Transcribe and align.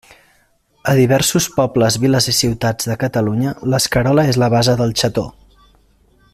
A 0.93 0.95
diversos 1.01 1.45
pobles, 1.57 1.97
viles 2.05 2.29
i 2.33 2.35
ciutats 2.37 2.89
de 2.93 2.97
Catalunya 3.05 3.55
l'escarola 3.73 4.27
és 4.33 4.43
la 4.45 4.53
base 4.57 4.77
del 4.81 4.99
Xató. 5.03 5.29